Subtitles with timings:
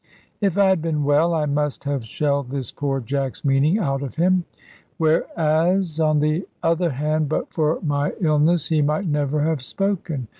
[0.41, 4.15] If I had been well, I must have shelled this poor Jack's meaning out of
[4.15, 4.45] him;
[4.97, 10.27] whereas, on the other hand, but for my illness he might never have spoken.